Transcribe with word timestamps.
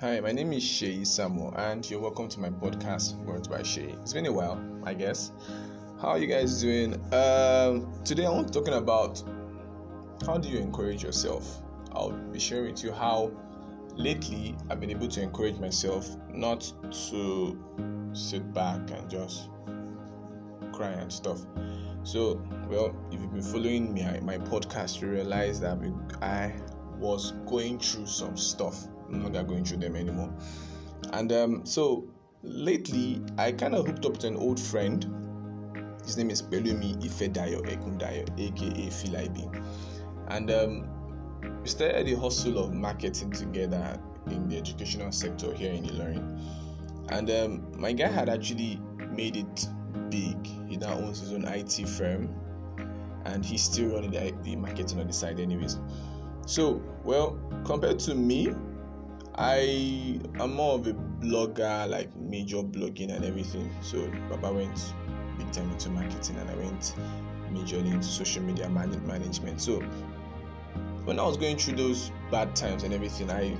Hi, 0.00 0.18
my 0.18 0.32
name 0.32 0.52
is 0.52 0.64
Shay 0.64 1.04
Samuel, 1.04 1.54
and 1.56 1.88
you're 1.88 2.00
welcome 2.00 2.28
to 2.28 2.40
my 2.40 2.50
podcast, 2.50 3.14
Words 3.24 3.46
by 3.46 3.62
Shay. 3.62 3.94
It's 4.02 4.12
been 4.12 4.26
a 4.26 4.32
while, 4.32 4.60
I 4.82 4.92
guess. 4.92 5.30
How 6.02 6.08
are 6.08 6.18
you 6.18 6.26
guys 6.26 6.60
doing? 6.60 6.94
Um, 7.14 7.92
today, 8.04 8.26
I'm 8.26 8.44
talking 8.46 8.74
about 8.74 9.22
how 10.26 10.36
do 10.36 10.48
you 10.48 10.58
encourage 10.58 11.04
yourself. 11.04 11.62
I'll 11.92 12.10
be 12.10 12.40
sharing 12.40 12.72
with 12.72 12.82
you 12.82 12.90
how 12.90 13.30
lately 13.94 14.56
I've 14.68 14.80
been 14.80 14.90
able 14.90 15.06
to 15.06 15.22
encourage 15.22 15.58
myself 15.58 16.08
not 16.28 16.72
to 17.10 18.10
sit 18.14 18.52
back 18.52 18.90
and 18.90 19.08
just 19.08 19.48
cry 20.72 20.90
and 20.90 21.10
stuff. 21.12 21.40
So, 22.02 22.42
well, 22.68 22.96
if 23.12 23.20
you've 23.20 23.32
been 23.32 23.42
following 23.42 23.94
me, 23.94 24.02
my 24.22 24.38
podcast, 24.38 25.00
you 25.00 25.08
realize 25.08 25.60
that 25.60 25.78
I 26.20 26.52
was 26.98 27.30
going 27.46 27.78
through 27.78 28.06
some 28.06 28.36
stuff. 28.36 28.88
I'm 29.12 29.32
not 29.32 29.46
going 29.46 29.64
through 29.64 29.78
them 29.78 29.96
anymore. 29.96 30.32
And 31.12 31.32
um, 31.32 31.66
so 31.66 32.04
lately, 32.42 33.22
I 33.38 33.52
kind 33.52 33.74
of 33.74 33.86
hooked 33.86 34.06
up 34.06 34.18
to 34.18 34.28
an 34.28 34.36
old 34.36 34.58
friend. 34.58 35.04
His 36.04 36.16
name 36.16 36.30
is 36.30 36.42
Pelumi 36.42 36.96
Ifedayo 37.02 37.62
Ekundayo, 37.66 38.28
aka 38.38 38.86
Filaibi. 38.90 39.64
And 40.28 40.50
um, 40.50 40.88
we 41.62 41.68
started 41.68 42.06
the 42.06 42.14
hustle 42.14 42.58
of 42.58 42.72
marketing 42.72 43.30
together 43.32 43.98
in 44.26 44.48
the 44.48 44.56
educational 44.56 45.12
sector 45.12 45.52
here 45.54 45.72
in 45.72 45.84
Ilorin. 45.84 46.40
And 47.10 47.30
um, 47.30 47.72
my 47.78 47.92
guy 47.92 48.08
had 48.08 48.28
actually 48.28 48.80
made 49.10 49.36
it 49.36 49.68
big. 50.10 50.46
He 50.68 50.76
now 50.76 50.94
owns 50.94 51.20
his 51.20 51.32
own 51.32 51.44
IT 51.44 51.88
firm 51.88 52.28
and 53.24 53.44
he's 53.44 53.62
still 53.62 53.94
running 53.94 54.10
the, 54.10 54.34
the 54.42 54.56
marketing 54.56 55.00
on 55.00 55.06
the 55.06 55.12
side, 55.12 55.40
anyways. 55.40 55.78
So, 56.46 56.82
well, 57.04 57.38
compared 57.64 57.98
to 58.00 58.14
me, 58.14 58.52
I 59.36 60.20
am 60.38 60.54
more 60.54 60.74
of 60.74 60.86
a 60.86 60.92
blogger, 60.92 61.88
like 61.88 62.14
major 62.16 62.58
blogging 62.58 63.14
and 63.14 63.24
everything. 63.24 63.68
So, 63.80 64.08
Baba 64.28 64.52
went 64.52 64.94
big 65.38 65.50
time 65.50 65.70
into 65.70 65.90
marketing 65.90 66.36
and 66.36 66.48
I 66.48 66.54
went 66.54 66.94
majorly 67.50 67.92
into 67.92 68.04
social 68.04 68.42
media 68.42 68.68
man- 68.68 69.04
management. 69.06 69.60
So, 69.60 69.80
when 71.04 71.18
I 71.18 71.24
was 71.24 71.36
going 71.36 71.58
through 71.58 71.76
those 71.76 72.12
bad 72.30 72.54
times 72.54 72.84
and 72.84 72.94
everything, 72.94 73.30
I 73.30 73.56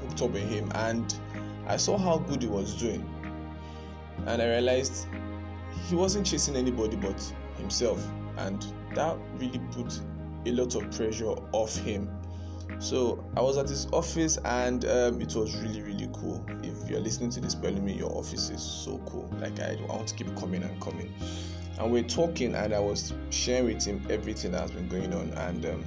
hooked 0.00 0.22
up 0.22 0.30
with 0.30 0.48
him 0.48 0.70
and 0.74 1.14
I 1.66 1.76
saw 1.76 1.98
how 1.98 2.18
good 2.18 2.40
he 2.42 2.48
was 2.48 2.74
doing. 2.74 3.08
And 4.26 4.40
I 4.40 4.48
realized 4.48 5.06
he 5.88 5.94
wasn't 5.96 6.26
chasing 6.26 6.56
anybody 6.56 6.96
but 6.96 7.20
himself. 7.58 8.02
And 8.38 8.64
that 8.94 9.18
really 9.34 9.60
put 9.70 10.00
a 10.46 10.52
lot 10.52 10.74
of 10.74 10.90
pressure 10.96 11.34
off 11.52 11.76
him 11.76 12.10
so 12.78 13.22
I 13.36 13.42
was 13.42 13.58
at 13.58 13.68
his 13.68 13.86
office 13.92 14.38
and 14.44 14.84
um, 14.86 15.20
it 15.20 15.34
was 15.34 15.56
really, 15.58 15.82
really 15.82 16.08
cool. 16.14 16.44
If 16.62 16.88
you're 16.88 17.00
listening 17.00 17.30
to 17.30 17.40
this, 17.40 17.54
telling 17.54 17.84
me 17.84 17.92
your 17.92 18.10
office 18.16 18.48
is 18.50 18.62
so 18.62 18.98
cool. 19.06 19.28
Like 19.38 19.60
I, 19.60 19.76
I 19.78 19.86
want 19.86 20.08
to 20.08 20.14
keep 20.14 20.34
coming 20.36 20.62
and 20.62 20.80
coming. 20.80 21.12
And 21.78 21.92
we're 21.92 22.02
talking, 22.02 22.54
and 22.54 22.74
I 22.74 22.80
was 22.80 23.14
sharing 23.30 23.66
with 23.66 23.84
him 23.84 24.06
everything 24.10 24.52
that's 24.52 24.70
been 24.70 24.88
going 24.88 25.12
on. 25.14 25.30
And 25.30 25.66
um, 25.66 25.84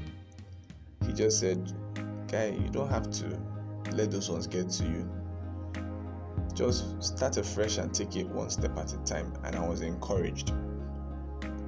he 1.05 1.13
just 1.13 1.39
said, 1.39 1.71
Guy, 2.27 2.49
you 2.49 2.69
don't 2.69 2.89
have 2.89 3.09
to 3.11 3.39
let 3.91 4.11
those 4.11 4.29
ones 4.29 4.47
get 4.47 4.69
to 4.69 4.83
you. 4.83 5.09
Just 6.53 7.01
start 7.03 7.37
afresh 7.37 7.77
and 7.77 7.93
take 7.93 8.15
it 8.15 8.27
one 8.27 8.49
step 8.49 8.77
at 8.77 8.93
a 8.93 8.97
time. 8.99 9.33
And 9.43 9.55
I 9.55 9.67
was 9.67 9.81
encouraged. 9.81 10.53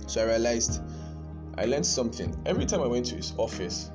So 0.07 0.21
I 0.21 0.25
realized 0.25 0.81
I 1.57 1.65
learned 1.65 1.85
something. 1.85 2.35
Every 2.45 2.65
time 2.65 2.81
I 2.81 2.87
went 2.87 3.05
to 3.07 3.15
his 3.15 3.33
office, 3.37 3.91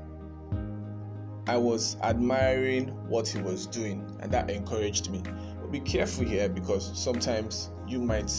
I 1.51 1.57
was 1.57 1.97
admiring 2.05 2.91
what 3.09 3.27
he 3.27 3.41
was 3.41 3.67
doing, 3.67 4.09
and 4.21 4.31
that 4.31 4.49
encouraged 4.49 5.11
me. 5.11 5.21
But 5.61 5.73
be 5.73 5.81
careful 5.81 6.25
here 6.25 6.49
because 6.49 6.97
sometimes 6.97 7.71
you 7.89 8.01
might 8.01 8.33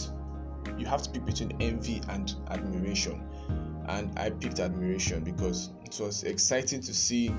you 0.78 0.86
have 0.86 1.02
to 1.02 1.10
pick 1.10 1.26
between 1.26 1.54
envy 1.60 2.00
and 2.08 2.34
admiration. 2.48 3.22
And 3.86 4.18
I 4.18 4.30
picked 4.30 4.60
admiration 4.60 5.24
because 5.24 5.68
it 5.84 6.00
was 6.00 6.22
exciting 6.22 6.80
to 6.80 6.94
see 6.94 7.30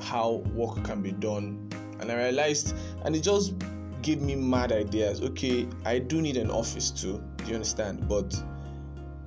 how 0.00 0.42
work 0.54 0.82
can 0.84 1.02
be 1.02 1.12
done. 1.12 1.68
And 2.00 2.10
I 2.10 2.14
realized, 2.14 2.74
and 3.04 3.14
it 3.14 3.20
just 3.20 3.52
gave 4.00 4.22
me 4.22 4.36
mad 4.36 4.72
ideas. 4.72 5.20
Okay, 5.20 5.68
I 5.84 5.98
do 5.98 6.22
need 6.22 6.38
an 6.38 6.50
office 6.50 6.90
too. 6.90 7.22
Do 7.36 7.44
you 7.44 7.56
understand? 7.56 8.08
But 8.08 8.42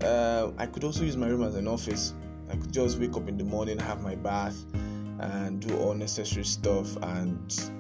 uh, 0.04 0.54
I 0.58 0.66
could 0.66 0.84
also 0.84 1.04
use 1.04 1.18
my 1.18 1.28
room 1.28 1.44
as 1.44 1.54
an 1.54 1.68
office. 1.68 2.16
I 2.50 2.56
could 2.56 2.74
just 2.74 2.98
wake 2.98 3.16
up 3.16 3.30
in 3.30 3.38
the 3.38 3.44
morning, 3.44 3.78
have 3.78 4.02
my 4.02 4.16
bath, 4.16 4.56
and 5.20 5.62
do 5.62 5.78
all 5.78 5.94
necessary 5.94 6.46
stuff 6.46 6.96
and 6.98 7.72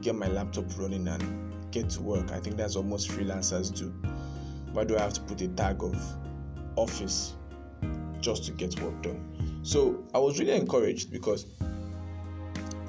get 0.00 0.14
my 0.14 0.28
laptop 0.28 0.64
running 0.78 1.06
and 1.08 1.54
get 1.70 1.90
to 1.90 2.02
work. 2.02 2.30
I 2.32 2.40
think 2.40 2.56
that's 2.56 2.76
what 2.76 2.86
most 2.86 3.08
freelancers 3.10 3.74
do. 3.74 3.92
Why 4.72 4.84
do 4.84 4.96
I 4.96 5.00
have 5.00 5.12
to 5.14 5.20
put 5.22 5.40
a 5.40 5.48
tag 5.48 5.82
of 5.82 5.96
office 6.76 7.34
just 8.20 8.44
to 8.44 8.52
get 8.52 8.80
work 8.80 9.02
done? 9.02 9.60
So 9.62 10.04
I 10.14 10.18
was 10.18 10.38
really 10.38 10.52
encouraged 10.52 11.10
because 11.10 11.46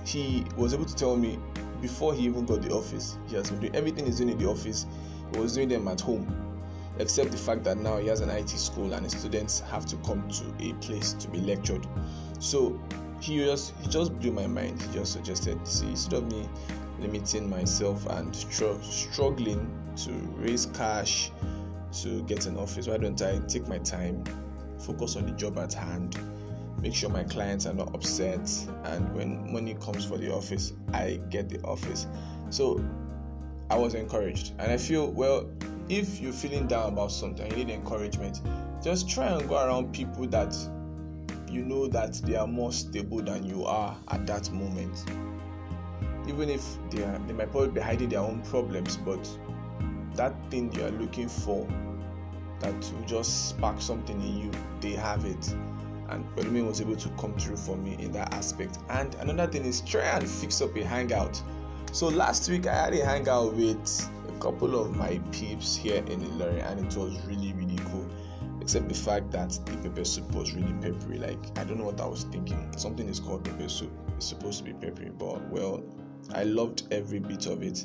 he 0.05 0.45
was 0.55 0.73
able 0.73 0.85
to 0.85 0.95
tell 0.95 1.15
me 1.15 1.39
before 1.81 2.13
he 2.13 2.25
even 2.25 2.45
got 2.45 2.61
the 2.61 2.71
office, 2.71 3.17
he 3.27 3.35
has 3.35 3.49
been 3.49 3.59
doing 3.59 3.75
everything 3.75 4.05
he's 4.05 4.17
doing 4.17 4.29
in 4.29 4.37
the 4.37 4.47
office, 4.47 4.85
he 5.33 5.39
was 5.39 5.53
doing 5.53 5.69
them 5.69 5.87
at 5.87 6.01
home. 6.01 6.27
Except 6.99 7.31
the 7.31 7.37
fact 7.37 7.63
that 7.63 7.77
now 7.77 7.97
he 7.97 8.07
has 8.07 8.19
an 8.19 8.29
IT 8.29 8.49
school 8.49 8.93
and 8.93 9.05
the 9.05 9.09
students 9.09 9.61
have 9.61 9.85
to 9.85 9.95
come 9.97 10.27
to 10.29 10.53
a 10.59 10.73
place 10.75 11.13
to 11.13 11.29
be 11.29 11.39
lectured. 11.39 11.87
So 12.39 12.81
he 13.21 13.37
just 13.39 13.73
he 13.81 13.89
just 13.89 14.17
blew 14.19 14.31
my 14.31 14.47
mind. 14.47 14.81
He 14.81 14.93
just 14.93 15.13
suggested, 15.13 15.65
see, 15.67 15.87
instead 15.87 16.13
of 16.13 16.31
me 16.31 16.47
limiting 16.99 17.49
myself 17.49 18.05
and 18.07 18.35
str- 18.35 18.79
struggling 18.81 19.71
to 19.97 20.11
raise 20.37 20.65
cash 20.67 21.31
to 22.01 22.21
get 22.23 22.45
an 22.45 22.57
office, 22.57 22.87
why 22.87 22.97
don't 22.97 23.21
I 23.21 23.39
take 23.47 23.67
my 23.67 23.79
time, 23.79 24.23
focus 24.79 25.15
on 25.15 25.25
the 25.25 25.31
job 25.31 25.57
at 25.57 25.73
hand, 25.73 26.17
make 26.81 26.93
sure 26.93 27.09
my 27.09 27.23
clients 27.23 27.65
are 27.65 27.73
not 27.73 27.93
upset, 27.95 28.49
and 28.85 29.13
when 29.15 29.51
money 29.51 29.75
comes 29.75 30.05
for 30.05 30.17
the 30.17 30.33
office, 30.33 30.73
I 30.93 31.19
get 31.29 31.49
the 31.49 31.61
office. 31.63 32.07
So 32.49 32.83
I 33.69 33.77
was 33.77 33.93
encouraged, 33.93 34.53
and 34.59 34.71
I 34.71 34.77
feel 34.77 35.11
well. 35.11 35.49
If 35.89 36.21
you're 36.21 36.33
feeling 36.33 36.67
down 36.67 36.93
about 36.93 37.11
something, 37.11 37.49
you 37.49 37.65
need 37.65 37.73
encouragement. 37.73 38.41
Just 38.83 39.09
try 39.09 39.25
and 39.25 39.49
go 39.49 39.55
around 39.55 39.91
people 39.91 40.27
that 40.27 40.55
you 41.49 41.63
know 41.63 41.87
that 41.87 42.13
they 42.25 42.35
are 42.35 42.47
more 42.47 42.71
stable 42.71 43.21
than 43.21 43.45
you 43.45 43.65
are 43.65 43.97
at 44.09 44.25
that 44.27 44.51
moment. 44.51 45.05
Even 46.27 46.49
if 46.49 46.63
they 46.91 47.03
are, 47.03 47.19
they 47.27 47.33
might 47.33 47.51
probably 47.51 47.69
be 47.71 47.81
hiding 47.81 48.09
their 48.09 48.19
own 48.19 48.41
problems, 48.43 48.97
but 48.97 49.27
that 50.15 50.33
thing 50.51 50.71
you 50.73 50.85
are 50.85 50.91
looking 50.91 51.27
for 51.27 51.67
that 52.59 52.73
will 52.73 53.05
just 53.07 53.49
spark 53.49 53.81
something 53.81 54.21
in 54.21 54.37
you, 54.37 54.51
they 54.81 54.91
have 54.91 55.25
it. 55.25 55.55
And 56.09 56.25
Pelumi 56.35 56.65
was 56.65 56.81
able 56.81 56.95
to 56.95 57.09
come 57.19 57.33
through 57.37 57.57
for 57.57 57.77
me 57.77 57.95
in 57.99 58.11
that 58.13 58.33
aspect. 58.33 58.79
And 58.89 59.15
another 59.15 59.51
thing 59.51 59.65
is 59.65 59.81
try 59.81 60.01
and 60.01 60.27
fix 60.27 60.61
up 60.61 60.75
a 60.75 60.83
hangout. 60.83 61.41
So 61.91 62.07
last 62.07 62.49
week 62.49 62.67
I 62.67 62.85
had 62.85 62.93
a 62.93 63.05
hangout 63.05 63.55
with 63.55 64.09
a 64.27 64.39
couple 64.39 64.79
of 64.79 64.95
my 64.95 65.19
peeps 65.31 65.75
here 65.75 66.03
in 66.07 66.21
Ilorin, 66.21 66.63
and 66.71 66.79
it 66.79 66.97
was 66.97 67.19
really 67.25 67.53
really 67.53 67.68
except 68.69 68.87
the 68.87 68.93
fact 68.93 69.31
that 69.31 69.49
the 69.65 69.89
pepper 69.89 70.05
soup 70.05 70.31
was 70.31 70.53
really 70.53 70.73
peppery. 70.73 71.17
Like 71.17 71.39
I 71.57 71.63
don't 71.63 71.79
know 71.79 71.85
what 71.85 71.99
I 71.99 72.05
was 72.05 72.25
thinking. 72.25 72.71
Something 72.77 73.09
is 73.09 73.19
called 73.19 73.43
pepper 73.43 73.67
soup. 73.67 73.91
It's 74.15 74.27
supposed 74.27 74.59
to 74.59 74.63
be 74.63 74.73
peppery, 74.73 75.09
but 75.09 75.41
well, 75.49 75.83
I 76.35 76.43
loved 76.43 76.83
every 76.91 77.17
bit 77.17 77.47
of 77.47 77.63
it, 77.63 77.83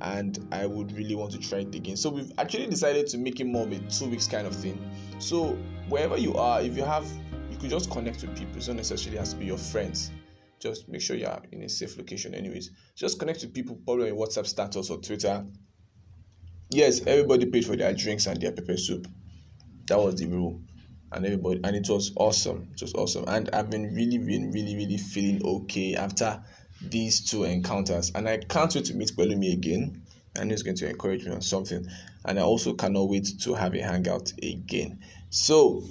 and 0.00 0.44
I 0.50 0.66
would 0.66 0.90
really 0.96 1.14
want 1.14 1.30
to 1.30 1.38
try 1.38 1.58
it 1.58 1.72
again. 1.76 1.96
So 1.96 2.10
we've 2.10 2.32
actually 2.38 2.66
decided 2.66 3.06
to 3.06 3.18
make 3.18 3.38
it 3.38 3.44
more 3.44 3.66
of 3.66 3.70
a 3.70 3.78
two 3.88 4.06
weeks 4.06 4.26
kind 4.26 4.48
of 4.48 4.56
thing. 4.56 4.76
So 5.20 5.56
wherever 5.88 6.16
you 6.16 6.34
are, 6.34 6.60
if 6.60 6.76
you 6.76 6.82
have, 6.82 7.06
you 7.48 7.56
could 7.56 7.70
just 7.70 7.88
connect 7.92 8.22
with 8.22 8.36
people. 8.36 8.60
It 8.60 8.66
not 8.66 8.78
necessarily 8.78 9.18
has 9.18 9.32
to 9.32 9.38
be 9.38 9.46
your 9.46 9.58
friends. 9.58 10.10
Just 10.58 10.88
make 10.88 11.02
sure 11.02 11.14
you 11.14 11.26
are 11.26 11.40
in 11.52 11.62
a 11.62 11.68
safe 11.68 11.96
location. 11.96 12.34
Anyways, 12.34 12.72
just 12.96 13.20
connect 13.20 13.42
with 13.42 13.54
people, 13.54 13.76
probably 13.84 14.10
on 14.10 14.16
WhatsApp 14.16 14.46
status 14.46 14.90
or 14.90 14.98
Twitter. 14.98 15.46
Yes, 16.70 17.00
everybody 17.06 17.46
paid 17.46 17.64
for 17.64 17.76
their 17.76 17.94
drinks 17.94 18.26
and 18.26 18.40
their 18.40 18.50
pepper 18.50 18.76
soup 18.76 19.06
that 19.86 19.98
was 19.98 20.16
the 20.16 20.26
rule. 20.26 20.60
And 21.12 21.24
everybody 21.24 21.60
and 21.62 21.76
it 21.76 21.88
was 21.88 22.12
awesome. 22.16 22.68
It 22.74 22.82
was 22.82 22.92
awesome. 22.94 23.24
And 23.28 23.48
i've 23.52 23.70
been 23.70 23.94
really 23.94 24.18
been 24.18 24.50
really 24.50 24.74
really 24.76 24.98
feeling 24.98 25.40
okay 25.44 25.94
after 25.94 26.42
these 26.82 27.20
two 27.20 27.44
encounters. 27.44 28.10
And 28.14 28.28
i 28.28 28.38
can't 28.38 28.74
wait 28.74 28.86
to 28.86 28.94
meet 28.94 29.12
Pelumi 29.16 29.52
again. 29.52 30.02
And 30.34 30.50
he's 30.50 30.62
going 30.62 30.76
to 30.76 30.88
encourage 30.88 31.24
me 31.24 31.32
on 31.32 31.42
something. 31.42 31.86
And 32.24 32.38
i 32.38 32.42
also 32.42 32.74
cannot 32.74 33.08
wait 33.08 33.28
to 33.40 33.54
have 33.54 33.74
a 33.74 33.80
hangout 33.80 34.32
again. 34.42 34.98
So 35.30 35.82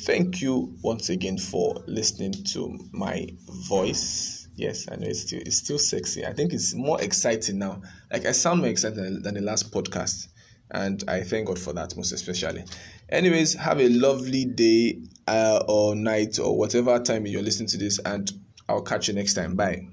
thank 0.00 0.40
you 0.40 0.74
once 0.82 1.10
again 1.10 1.38
for 1.38 1.82
listening 1.86 2.32
to 2.52 2.78
my 2.92 3.28
voice. 3.68 4.48
Yes 4.56 4.86
i 4.90 4.96
know 4.96 5.06
it's 5.06 5.20
still 5.20 5.40
it's 5.44 5.58
still 5.58 5.78
sexy. 5.78 6.24
I 6.24 6.32
think 6.32 6.54
it's 6.54 6.74
more 6.74 7.00
exciting 7.02 7.58
now. 7.58 7.82
Like 8.10 8.24
i 8.24 8.32
sound 8.32 8.60
more 8.60 8.70
excited 8.70 8.96
than, 8.96 9.22
than 9.22 9.34
the 9.34 9.42
last 9.42 9.70
podcast 9.70 10.28
and 10.72 11.04
I 11.08 11.22
thank 11.22 11.46
God 11.46 11.58
for 11.58 11.72
that 11.74 11.96
most 11.96 12.12
especially. 12.12 12.64
Anyways, 13.08 13.54
have 13.54 13.80
a 13.80 13.88
lovely 13.88 14.44
day 14.44 15.02
uh, 15.28 15.62
or 15.68 15.94
night 15.94 16.38
or 16.38 16.56
whatever 16.56 16.98
time 16.98 17.26
you're 17.26 17.42
listening 17.42 17.68
to 17.68 17.78
this, 17.78 17.98
and 18.00 18.30
I'll 18.68 18.82
catch 18.82 19.08
you 19.08 19.14
next 19.14 19.34
time. 19.34 19.54
Bye. 19.54 19.91